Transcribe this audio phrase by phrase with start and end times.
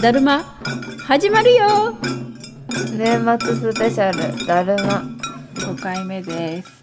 [0.00, 0.42] だるま。
[1.06, 1.94] 始まるよ。
[2.96, 4.46] 年末スペシャル。
[4.46, 5.02] だるま。
[5.56, 6.82] 5回目です。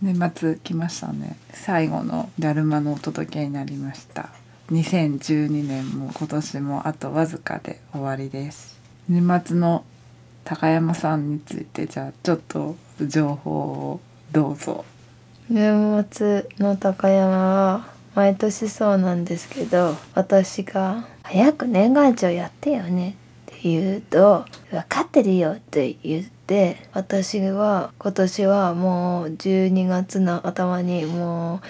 [0.00, 1.36] 年末来ましたね。
[1.52, 4.30] 最後のだるまのお届けになりました。
[4.70, 8.80] 2012年も今年もあとわずかで終わりです。
[9.10, 9.84] 年末の
[10.44, 14.00] 高山さんについてじゃあちょっと情報を
[14.32, 14.86] どうぞ。
[15.50, 23.16] 年末の高山は毎年そうなんですけど私が「早く年賀状やってよね」
[23.50, 31.62] って言うと「分かってるよ」って言って私は今年はもう12月の頭にも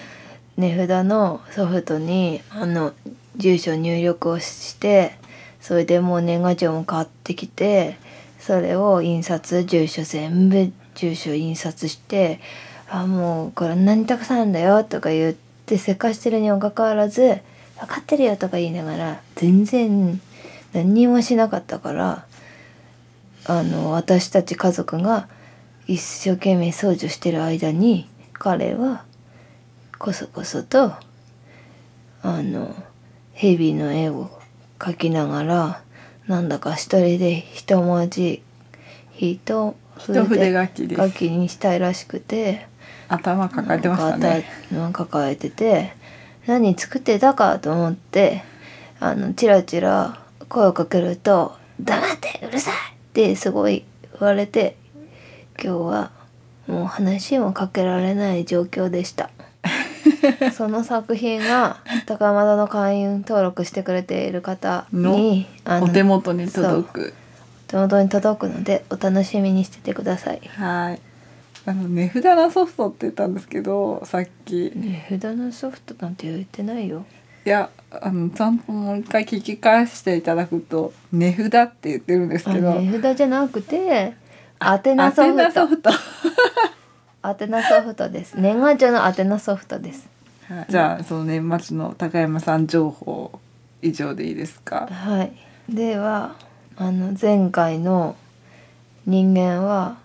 [0.57, 2.93] う値札のソフトにあの
[3.37, 5.13] 住所入力をして
[5.61, 7.97] それでもう年賀状も買ってきて
[8.39, 12.39] それを印刷住所全部住所印刷して
[12.91, 17.39] 「あもうこれ何たくさんあるんだよ」とか言ってせかしてるにもかかわらず
[17.79, 20.19] 「分かってるよ」とか言いながら全然
[20.73, 22.25] 何にもしなかったから
[23.45, 25.27] あの私たち家族が
[25.87, 29.03] 一生懸命掃除してる間に彼は
[29.99, 30.93] こそこそと
[32.21, 32.75] あの
[33.33, 34.29] 蛇の絵を
[34.79, 35.81] 描きながら
[36.27, 38.41] なんだか一人で一文字
[39.17, 39.39] 一
[39.97, 42.67] 一筆書きにしたいらしくて
[43.07, 44.45] 頭抱えてましたね。
[44.71, 45.93] なんか抱えてて
[46.47, 48.43] 何作ってたかと思って
[48.99, 53.83] あのチラチラ声をかけると「黙ってうるさい!」ってすごい
[54.19, 54.77] 言われて
[55.61, 56.11] 今日は
[56.67, 59.29] もう話もかけられない状況でした。
[60.53, 67.13] その作品が高山の会員登録してくれている方にあお手元に届く
[67.67, 70.41] 手元に届くのでお楽しみにしててください。
[70.57, 71.01] はい
[71.67, 74.71] あの値札のソフトって言ったんですけどさっき。
[74.75, 77.05] 値札のソフトなんて言ってないよ。
[77.45, 82.73] いやあのちゃんともう一回聞き返していただくと値札って言ってるんですあけど。
[82.79, 84.13] 値札じゃなくて
[84.59, 85.61] 宛名ソアテナフト。
[85.61, 85.89] ソフト。
[87.43, 88.39] 宛名ソフトです。
[88.39, 90.07] 年賀状の宛名ソフトです。
[90.47, 90.65] はい。
[90.69, 93.39] じゃあその年末の高山さん情報
[93.81, 94.87] 以上でいいですか？
[94.91, 95.31] はい。
[95.67, 96.35] では
[96.77, 98.15] あの前回の
[99.07, 99.97] 「人間は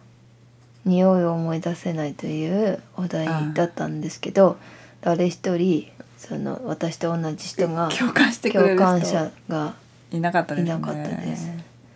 [0.90, 4.58] 匂いを思い出せない」というお題だったんですけど
[5.00, 5.86] 誰一人
[6.18, 9.74] その私と同じ人が共感してくれる共感人者が
[10.12, 10.74] いなかったですね。
[10.74, 11.50] いなかったです。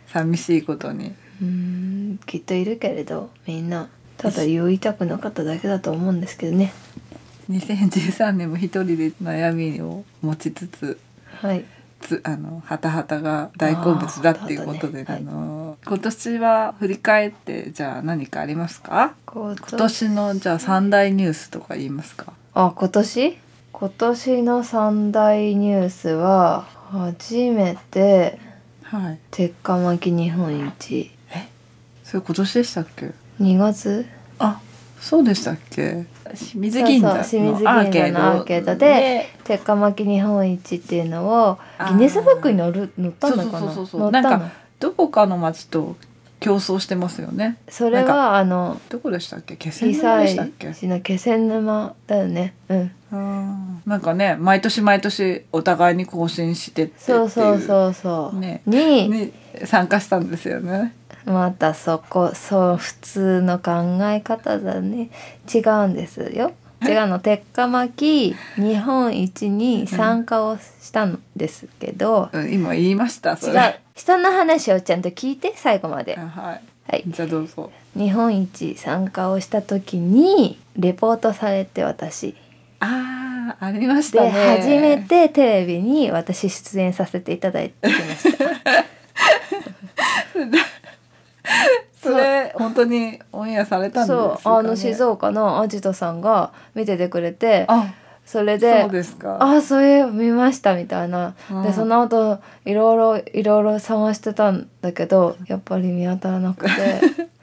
[0.07, 1.13] 寂しいことに。
[1.43, 6.73] うーんきっといるけれどみんなただ言いたくなかっただけだと思うんですけどね。
[7.51, 10.99] 2013年も一人で悩みを持ちつつ
[11.43, 11.65] はい。
[12.01, 15.21] つあのハタハタが大好物だっていうことであ、ね。
[15.21, 19.15] の今年は振り返ってじゃあ何かありますか？
[19.27, 22.33] 今今年のじゃあ三大ニュースとか言いますか？
[22.55, 23.39] あ今年？
[23.73, 28.39] 今年の三大ニュースは初めて
[28.83, 29.19] はい。
[29.31, 31.11] 鉄火巻き日本一。
[32.03, 34.07] それ今年でしたっけ？2月？
[34.39, 34.61] あ
[35.01, 36.07] そうでしたっけ？
[36.35, 38.75] 清水銀座のアーケード。
[38.77, 41.59] で鉄火巻き日本一っていうのを
[41.91, 43.75] ギネスブックに載る載ったのかな？
[43.75, 44.51] 載ったのなんか
[44.85, 45.97] どこかの町と
[46.41, 47.57] 競争してますよね。
[47.71, 49.57] それはあのどこでしたっけ？
[49.57, 50.75] 気仙被沼で災したっけ？
[50.75, 52.53] 地の気仙沼だよね。
[52.69, 52.91] うん。
[53.13, 58.61] うんなんかね毎年毎年お互いに更新してってそうそうそうそう、ね。
[58.67, 59.33] に、に
[59.65, 60.95] 参加したんですよね。
[61.25, 65.09] またそこそう普通の考え方だね。
[65.51, 66.53] 違うんですよ
[66.89, 72.53] 違うの鉄火巻き日本一に参加をしたんですけど、うん。
[72.53, 73.55] 今言いましたそ違う。
[73.55, 76.17] れ人の話をちゃんと聞いて最後まで。
[76.17, 76.61] あはい。
[76.91, 77.05] はい。
[77.07, 77.71] じゃあどうぞ。
[77.97, 82.35] 日本一参加をした時にレポートされて私。
[82.81, 88.45] あーありましたでね初めてテレビに私出演させていただいてきました
[92.05, 94.55] それ本当にオンエアされたんですか、ね、そう。
[94.55, 97.93] あの静岡のアジトさんが見ててくれてあ
[98.25, 99.39] それでそうですか。
[99.41, 101.63] あそれ見ましたみたいな、うん。
[101.63, 106.71] でその後いろいろいろいろ探してたんだけどやっぱり見当たらなくて。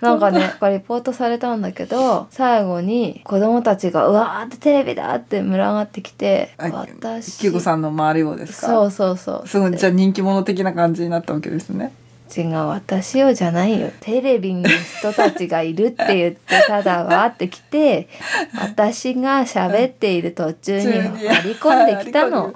[0.00, 6.66] なんかねやっぱリポートされたんだけど最後に子供たちが「うわーってテレビだ!」って群がってきてあ
[7.00, 8.66] 私キコさんの周りをですか？
[8.66, 9.48] そうそうそう。
[9.48, 11.92] すごいじゃあ人気者的な感じになったわけですね
[12.34, 13.90] 違う私をじゃないよ。
[14.00, 14.64] テレビに
[14.98, 18.08] 人たちがいるって言ってただわーって来て
[18.60, 22.54] 私が喋っている途中に張り込んできたの。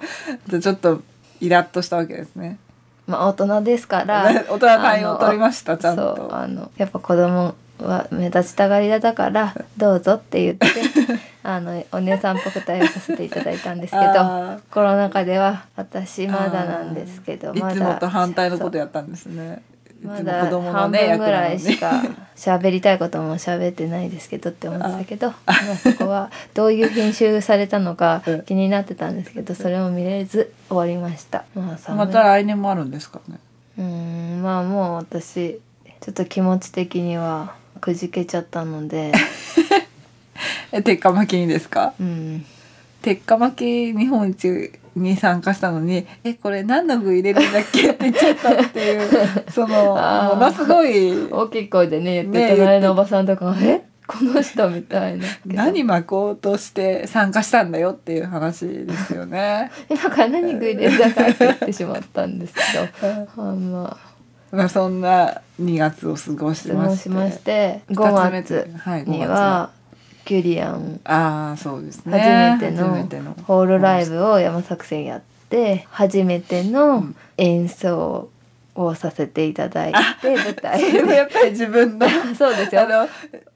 [0.49, 1.03] ちょっと
[1.41, 2.59] イラッとしたわけですね。
[3.07, 6.31] まあ大人ですから 大人対応取りましたちゃんと。
[6.33, 10.67] あのやっぱ子供は目立ちたがり屋だからどうぞって言って
[11.43, 19.63] あのお姉さんっぽく対応させていただいたんですけどあコロナ禍では私まだなんですけどまだつもと反対のことやったんですね。
[20.03, 21.09] まだ半ね。
[21.09, 22.03] 分ぐらいしか
[22.37, 28.43] 喋りたいことも喋ってないですけどって思ってたけど まあそこはどういう編集されたのか うん。
[28.43, 31.45] 気になってたんですけどそれも見れず終わりました。
[31.55, 33.39] まあまた来年もあるんですかね。
[33.79, 35.61] うーんまあもう私
[36.01, 39.13] ちょっと気持ち的にはくじけちゃったので。
[40.73, 41.95] え鉄火巻きにですか？
[42.01, 42.45] うん。
[43.03, 49.11] 鉄火巻き日本一に参加したのに「えこれ何の具入れるんだっけ?」って言っちゃったっていう
[49.53, 55.27] そのものすごい大きい声でね言って、ね隣のおばさんとかが「えこの人」みたいな。
[55.47, 59.71] 何巻こうとして参加したんだよっていう話ですよね。
[59.91, 63.09] 今から何食いでだからって言ってしまったんですけど。
[63.43, 64.14] あまあ
[64.55, 67.09] まあそんな2月を過ごして過まして。
[67.11, 69.71] まして二5つ目月はい、に5は。
[70.25, 71.01] キュリアン。
[71.05, 72.57] 月ああそうですね。
[72.59, 77.17] 初めてのホールライブを山作戦やって初めてうのん。
[77.37, 78.31] 演奏
[78.75, 82.07] をさせていただいて舞台それもやっぱり自分の。
[82.37, 82.83] そうですよ。
[82.83, 83.09] あの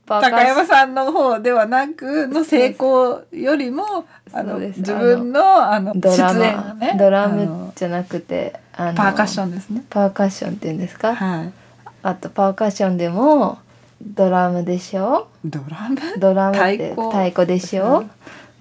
[0.08, 9.84] 高山さんの方ではなくの成功よりもあの自分のあのドラマ、がねドラあムのじゃなくてあのパーカッションですね。
[9.90, 11.52] パーカッションっていうんですか、はい。
[12.02, 13.58] あとパーカッションでも
[14.00, 15.28] ドラムでしょ？
[15.44, 15.96] ドラム？
[16.19, 17.46] ドラムって太鼓？
[17.46, 18.05] でしょ？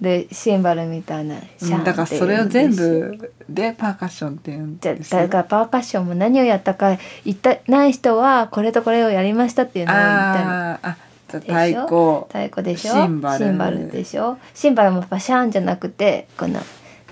[0.00, 5.22] でシンバルみたいなシャンだからそれを全部でパーカッションって言うんですよ。
[5.22, 10.20] だからパーカッションも何をやったか言ったない人はこれとこれをやりましたっていうのを言ったの。
[10.20, 12.26] あーあじゃあ太鼓。
[12.28, 12.92] 太鼓でしょ？
[12.94, 13.38] シンバ
[13.70, 13.90] ル。
[13.90, 14.38] でしょ？
[14.54, 16.60] シンバルもパシャンじゃなくてこの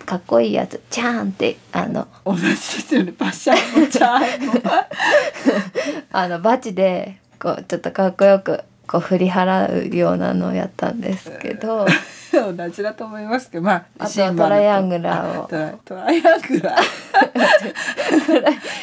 [0.04, 3.12] かっこいいやつチャーンってあの同じですよね。
[3.12, 4.52] パシャンもチャーンも。
[6.12, 11.86] あのバチでこうちょっとかっこよくこう振り払うようなのをやったんですけど。
[12.32, 15.44] 同じだと思いますけどまああとはトライアングラーを。
[15.44, 15.48] あ
[15.86, 16.82] トライアングラー。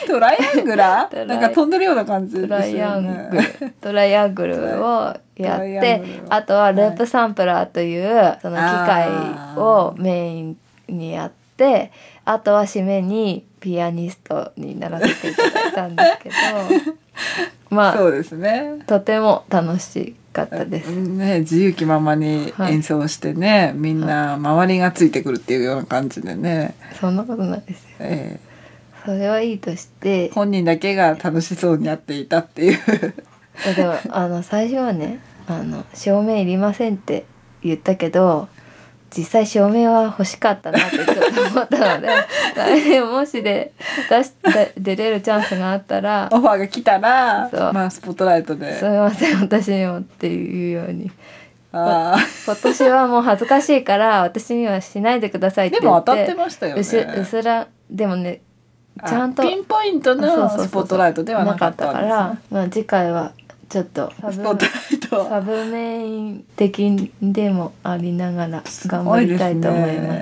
[0.07, 1.25] トライアングラー？
[1.25, 3.71] なんか飛んでるような感じですよトライアンねグル。
[3.81, 9.09] トライアングルをやってあとはループサンプラーというその機械
[9.55, 10.57] をメイン
[10.87, 11.91] にやって
[12.25, 16.35] あとは締めにピアニストにならせていただいたんですけど
[17.69, 18.83] まあそうですね。
[18.85, 20.91] とても楽しかったです。
[20.91, 27.89] ね自由気ままに演奏してね、みんな周りがついてくるっていうような感じでね、そんなことないですよ。
[27.99, 28.39] え
[29.05, 32.79] それはいいとしてー本人だけが楽しそうにやっていたっていう。
[33.75, 37.25] でもあの最初はねあの照明いりませんって
[37.61, 38.47] 言ったけど
[39.15, 42.07] 実際照明は欲しかったなってちょっと思ったので
[42.55, 43.73] 来年 もしで
[44.09, 47.73] 出して出れるチャンスがあったらオファーが来たらそう。
[47.73, 51.11] まあスポットライトで、すみません私にもっていうように。
[51.75, 56.81] あ今年はもう恥ずかしいから私にはしないでくださいっーて言ってでも当たってましたよね。
[56.81, 58.41] うすらでもね
[58.99, 63.33] あちゃんとピンポイントのスポットライトではなかったから、まあ、次回は
[63.69, 64.11] ちょっと。
[64.11, 70.15] スポットライトサブメイン的でもありながら頑張りたいと思いま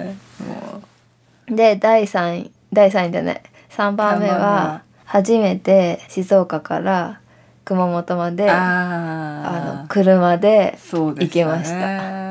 [1.47, 1.55] す。
[1.55, 7.19] で第3位第3位じゃない3番目三番目はは初めて静岡から
[7.65, 11.79] 熊本までああの車で行けました。
[11.79, 12.21] た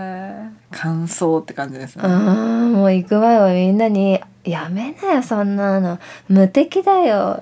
[0.71, 2.07] 感想って感じですね。
[2.07, 5.99] もう行く前はみんなに「やめなよそんなの。
[6.29, 7.41] 無敵だよ」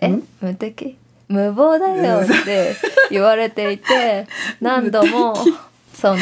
[0.00, 0.08] え？
[0.08, 0.22] ん？
[0.40, 0.96] 無敵？
[1.32, 2.76] 無謀だよって
[3.10, 4.26] 言われていて
[4.60, 5.34] 何度も
[5.94, 6.18] その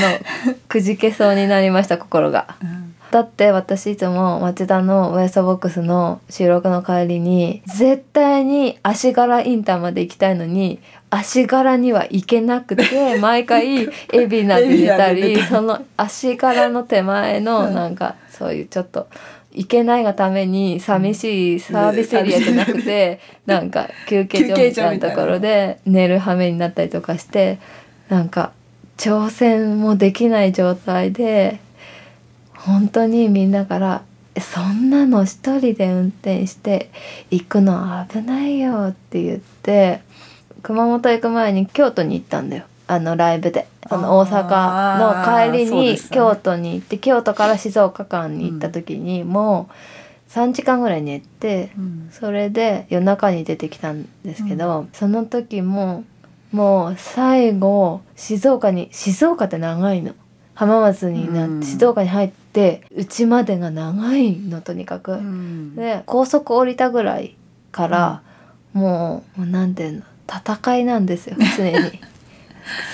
[0.68, 2.46] くじけそうになりました心が。
[2.62, 2.94] うん。
[3.10, 10.78] だって私いつも町田のウエストボックスの収録の帰りに絶対に足柄インターまで行きたいのに
[11.10, 19.08] 足柄には行けなくて 毎回海老名で寝たりその足柄の手前のうんなんかそういうちょっと
[19.52, 27.59] 行けないがために寂しいサービスエリアじゃなくて なんか休憩所みたいなところで寝る羽目になったりとかして
[28.09, 28.52] なんか
[28.97, 31.59] 挑戦もできない状態で
[32.54, 34.02] 本当にみんなから
[34.38, 36.90] 「そんなの一人で運転して
[37.30, 40.00] 行くの危ないよ」って言って
[40.62, 52.09] 熊本行く前に京都に行ったんだよあのライブでその大阪の帰りに京都に行って京都から静岡間に行った時にもう3時間ぐらい寝てうん。
[52.11, 56.04] それで夜中に出てきたんですけど、その時も
[56.50, 60.14] もう最後静岡に静岡って長いの。
[60.54, 65.75] 浜松にな静岡に入ってうちまでが長いのとにかく、うん。
[65.75, 67.37] で高速降りたぐらい
[67.73, 68.23] から、
[68.73, 72.00] もうもうなんていうの戦いなんですよ常に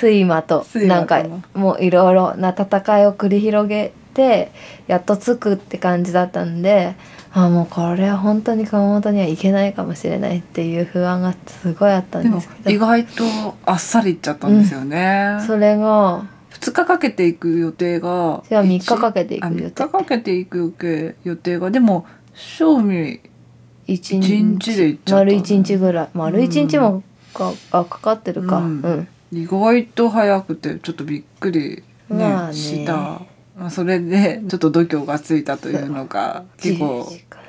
[0.00, 1.22] 睡魔となんか
[1.54, 4.50] もういろいろな戦いを繰り広げて
[4.86, 6.94] やっと着くって感じだったんで
[7.32, 12.70] あもうこれは本当に熊本には行けないかもしれないっていう不安がすごいあったんですけど。
[12.70, 13.24] 意外と
[13.66, 15.36] あっさりいっちゃったんですよね。
[15.46, 23.20] それが2日かけていく予定がじゃあ3日かけていくあ予3定日かけていく予定がでも正味
[23.86, 26.08] 一一日で行っちゃった丸一日ぐらい。
[26.14, 27.02] 丸一日も
[27.34, 32.54] か,、あかかってるか、ううんん意外と早くてちょっとびっくり、ねまあね。
[32.54, 32.92] した、
[33.56, 37.02] まあ、それでちょっと度胸がついたというのが結構。
[37.02, 37.40] 10時間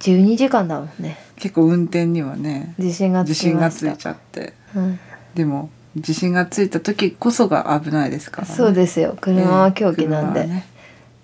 [0.00, 1.18] 12時間だもんね。
[1.36, 4.54] 結構運転にはね自信がつ自信がついちゃって。
[4.74, 4.98] うん。
[5.34, 8.54] でも自信がついた時こそが危ないですからね。
[8.54, 9.16] そうですよ。
[9.20, 10.66] 車は狂気なんで、ね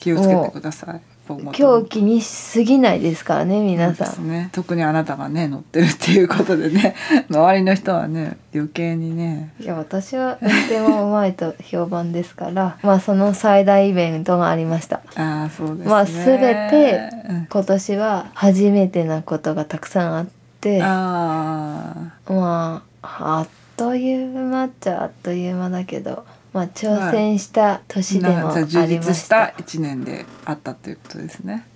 [0.04, 1.13] 気をつけてください
[1.52, 6.95] 狂気に過ぎないですからね皆さん、ね、特にあなたがね乗ってるっていうことでね
[7.31, 9.52] 周りの人はね余計にね。
[9.59, 15.00] いや私は運転はうまいと評判ですからまあその最大イベントがありました。
[15.16, 15.87] ああそうですね。
[15.87, 16.38] まあ全
[16.71, 17.47] てうん。
[17.50, 20.26] 今年は初めてなことがたくさんあっ
[20.61, 21.95] てあ
[22.28, 26.25] まああっという間っちゃあっという間だけど
[26.55, 31.67] まあ挑戦したあ年でもあなんか充りま実ししたた一年であったということですね。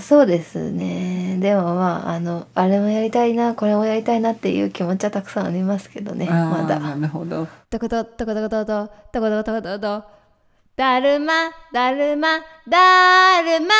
[0.00, 1.38] そうですね。
[1.40, 6.80] でもまああのあれもやりたいなこれもやりたいなっていう気持ちはたくさんありますけどねまだ。
[6.80, 7.46] なるほど。
[7.70, 10.04] どこどどこどこどどどこどこどこどど
[10.76, 11.32] だるま
[11.72, 13.74] だるまだるま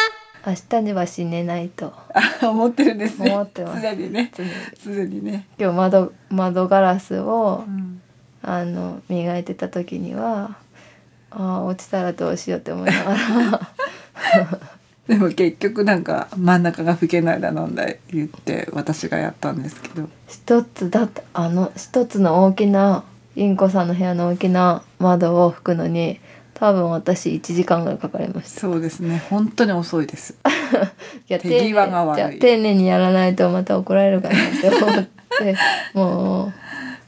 [0.47, 4.31] 明日には死ねないとあ思ってるんですね思ってますすでにね
[4.79, 8.01] すでにね、今日窓窓ガラスをうん
[8.47, 10.57] あの磨いてた時には
[11.31, 13.71] あー落ちたらどうしようって思いながら。
[15.09, 20.09] でも結局なんか真ん中が吹けないだなんだ言って私がやったんですけど。
[20.29, 26.21] 一つだってあの一つの大きなインコさんの部屋の大きな窓を拭くのに
[26.55, 28.61] 多分私1時間ぐらいかかりました。
[28.61, 29.23] そうですね。
[29.29, 30.35] 本当に遅いです。
[31.29, 32.39] いや手際が悪い。
[32.39, 35.57] 丁寧にやらないとまた怒られるかなって思って
[35.95, 36.53] もう、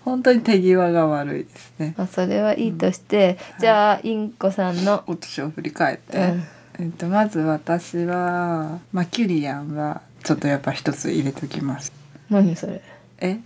[0.09, 1.95] 本当に手際が悪いですね。
[1.99, 5.05] まあ、それはいいとして、じゃあインコさんの。
[5.07, 6.45] お年を振り返って、うん。
[6.81, 11.93] えっと、まず私は、まあ、キュリアンはちょっとやっぱ一つ入れときます。
[12.31, 12.81] 何それ？
[13.19, 13.39] え？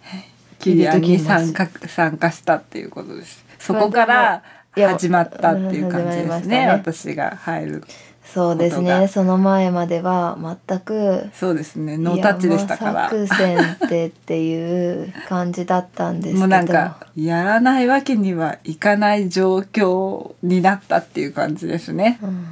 [0.58, 3.44] キュリアンに参加参加したっていうことです。
[3.58, 4.42] そこから
[4.74, 6.66] 始まったっていう感じですね。
[6.66, 6.68] ね。
[6.68, 7.84] 私が入る
[8.24, 9.08] そうですね。
[9.08, 11.98] その前までは全くそうですね。
[11.98, 13.10] ノータッチでしたから。
[13.12, 16.38] 山作戦ってっていう感じだったんですけど。
[16.40, 22.18] もうなんかやらないわけにはいかない状況になったっていう感じですね。
[22.22, 22.46] うん。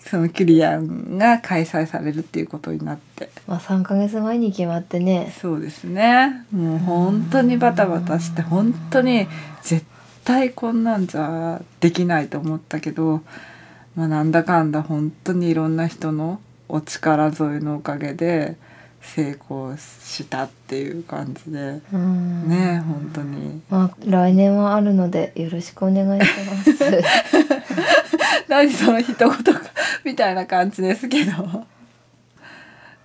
[0.00, 3.30] そのキュリアンが開催されるっていうことになって。
[3.46, 5.32] まあ、3ヶ月前に決まってね。
[5.40, 6.44] そうですね。
[6.50, 9.28] もう本当にバタバタして本当に
[9.62, 9.84] 絶
[10.24, 13.20] 対こんなんじゃできないと思ったけど、
[13.96, 18.56] まあ、なんだかんだ本当にいろんな人のお力添えのおかげで
[19.00, 22.48] 成功したっていう感じでうん。
[22.48, 23.62] ね本当に。
[23.68, 27.02] まあ来年はあるのでよろしくお願いします。
[28.48, 29.60] 何その一言か
[30.04, 31.64] みたいな感じですけど。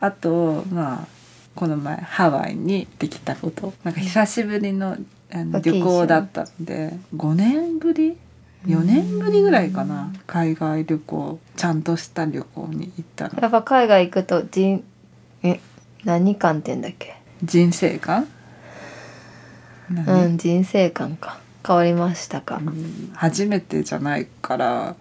[0.01, 1.07] あとまあ
[1.55, 3.73] この前ハワイに行ってきたこと。
[3.83, 4.97] なんか久しぶりの
[5.31, 8.17] あの旅行だったんで5年ぶり
[8.65, 13.39] 4年ぶりぐらいかな海外旅行ちゃんとした旅行に行ったの。
[13.41, 14.83] やっぱ海外行くと人
[15.43, 15.59] え
[16.03, 17.15] 何観って言うんだっけ？
[17.43, 18.27] 人生観？
[19.91, 21.39] 何うん人生観か。
[21.65, 24.95] 変わりましたか、うん初めてじゃないから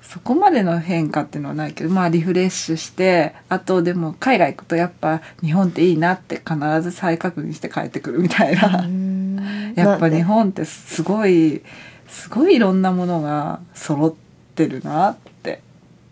[0.00, 9.74] そこまでの変化っていうのはないけどまあリフレッシュしてあとでも海外行くとやっぱ日本っていいなって必ず再確認して帰ってくるみたいな、うん。
[9.74, 11.62] やっぱ日本ってすごい
[12.08, 14.14] すごいいろんなものが揃っ
[14.54, 15.60] てるなって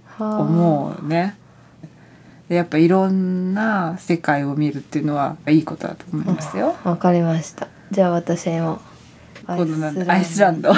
[0.04, 1.36] はあ思うね。
[2.48, 6.76] でやっぱいろんな世界を見るっていうのはいいことだと思いますよ。
[6.84, 8.80] わかりましたじゃあ私も
[9.46, 9.58] ア
[10.18, 10.72] イスランド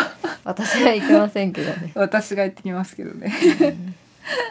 [0.45, 3.33] 私は行けませんけどね 私が行ってきますけどね。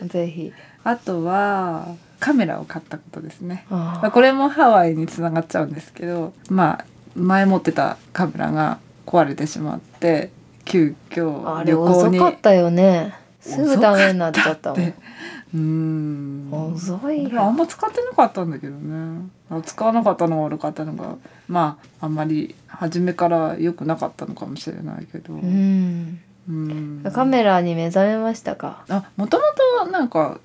[0.03, 1.87] ぜひあとは
[2.19, 3.65] カメラを買ったことですね。
[3.69, 10.29] あまあこれもハワイにつながっちゃうんですけどまあ前持ってたカメラが壊れてしまって
[10.67, 13.15] 急遽あれ旅行に遅かったよね。
[13.39, 14.79] すぐダメになっちゃったもん。
[14.81, 16.49] うーん。
[16.73, 19.29] 遅いあんま使ってなかったんだけどね。
[19.49, 21.15] あ使わなかったのが悪かったのが
[21.47, 25.33] まああんまり初めから良くなかったのかもしれないけど。
[25.33, 26.19] うん。
[26.49, 27.03] うん。
[27.13, 28.83] カメラに目覚めましたか？
[28.89, 29.43] あもとも
[29.85, 30.39] となんか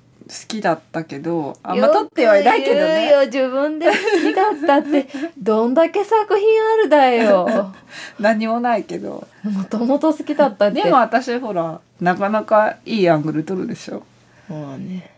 [0.47, 3.09] きだったけどあんま撮ってはいないけどね。
[3.09, 6.47] よ自分で好きだったって どんだけ作品
[6.79, 7.73] あるだよ。
[8.19, 9.27] 何もないけど。
[9.43, 10.81] もともと好きだったって。
[10.83, 14.03] でも私ほらなかなかいいアングル撮るでしょ。
[14.49, 15.11] まあね。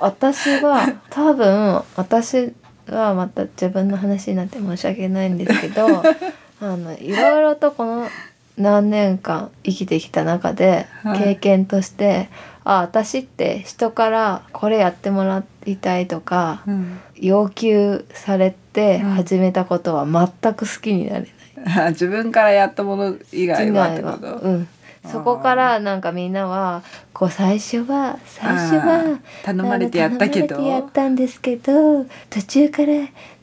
[0.00, 2.52] 私は多分私
[2.88, 5.86] はまた自分の話になって申し訳ないんですけど
[6.60, 8.08] あのいろいろとこの
[8.56, 11.18] 何年間生きてきた中ではい。
[11.18, 12.28] 経験として、
[12.64, 16.98] あ私って人からこれやってもらいたいとかうん。
[17.14, 19.10] 要求されてうん。
[19.10, 21.86] 始めたことは全く好きになれない。
[21.86, 24.68] あ 自分からやったもの以外はってこと、うん、
[25.10, 26.82] そこからなんかみんなは
[27.12, 29.18] こう最初は最初あはー。
[29.44, 30.48] 頼まれてやったけど。
[30.48, 32.92] 頼まれてやったんですけど途中から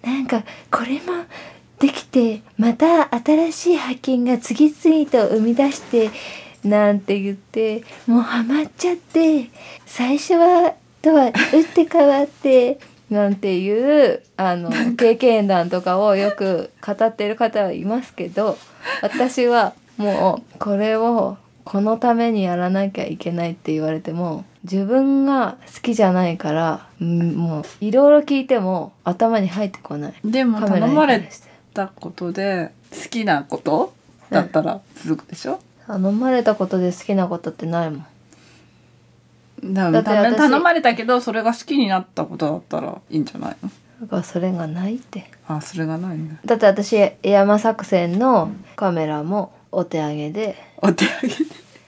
[0.04, 1.26] なんかこれも
[1.84, 6.12] できてまた新しい発見が次々と生み出して
[6.64, 9.50] なんて言ってもうハマっちゃって
[9.86, 11.34] 最初はとは打っ
[11.66, 12.80] て変わって
[13.12, 18.58] なんていうあの経験談とかをよく語っている方はいますけど
[19.02, 21.36] 私はもうこれを
[21.66, 30.14] このためにやらなきゃいけないって言われても自分が好きじゃないから、うんもういろいろ聞いても頭に入ってこない。
[30.24, 31.30] でも頼まれ
[31.74, 33.94] 対してたことで好きなこと
[34.30, 38.06] だったら続くでしょ、頼まれたことで好きなことってないもん。
[39.74, 43.70] だだって私頼まれたけどそれが好きになったことだったらいいんじゃないの？
[44.02, 45.32] だからそれがないって。
[45.48, 46.36] あそれがないんだ。
[46.46, 51.44] だって私山作戦のカメラもお手上げで、お手上げて、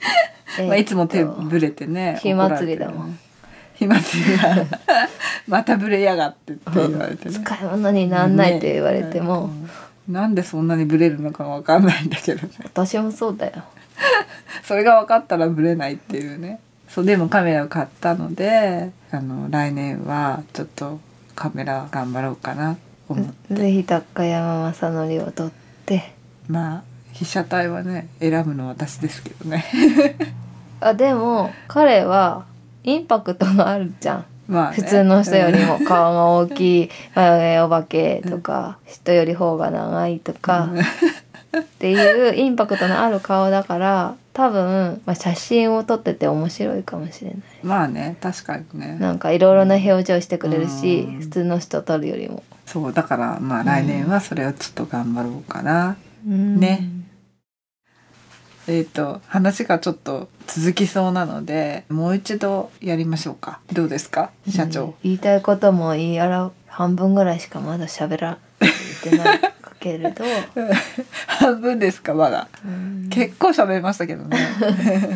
[0.68, 2.94] まあ、いつも手ぶれてね火祭りだもん。
[2.96, 3.18] 怒られてるね。
[3.18, 3.25] 火
[3.80, 4.66] 祭りが
[5.48, 7.36] またぶれやがってって言われてね。
[7.36, 9.70] 使い物になんないって言われても、ね
[10.08, 12.54] なんでそんなにブレるのかわかんないんだけどね。
[12.64, 13.64] 私もそうだよ。
[14.64, 16.60] それが分かったらブレないっていうね。
[16.88, 21.00] そうでもカメラを買ったのであの来年はちょっと
[21.36, 22.80] カメラ頑張ろうかなと
[23.10, 23.56] 思って。
[23.56, 25.52] ぜひ高山正則を撮っ
[25.86, 26.14] て。
[26.48, 29.66] まあ被写体はね選ぶのは私ですけどね。
[30.82, 32.46] あでも彼は
[32.86, 34.26] インパクトがあるじゃん。
[34.48, 35.80] まあ、ね、普通の人よりも。
[35.80, 36.90] 顔が大きい。
[37.16, 40.70] 眉毛お化けとか人より方が長いとか。
[41.58, 47.40] っていうインパクトのある顔だから多分、まあ、写真を撮ってて面白いかもしれない。
[47.64, 48.98] まあね確かにね。
[49.00, 51.20] なんかいろいろな表情してくれるしうん。
[51.22, 56.90] 普通の人撮るよりも、そうだからまあ来年はそれをちょっと頑張ろうかな、ね
[58.68, 63.60] えっ、と話がちょっと続きそうなのでもう一度やりましょうか。
[63.72, 64.32] どうですか？
[64.50, 64.94] 社長、うん。
[65.04, 69.40] 言いたいことも言い洗う半分ぐらいしかまだ喋られてない
[69.80, 70.24] けれど、
[71.28, 72.48] 半分ですかまだ。
[72.66, 73.08] うん。
[73.12, 74.38] 結構喋りましたけどね。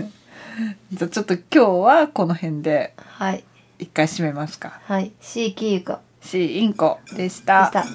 [0.91, 3.43] じゃあちょっと今日はこの辺ではい。
[3.79, 4.79] 一回締めますか。
[4.83, 5.11] はい。
[5.21, 7.85] C キーコ C インコでしでしたた。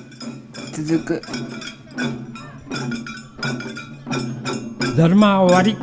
[0.73, 1.23] 続く
[4.96, 5.76] だるまはわり。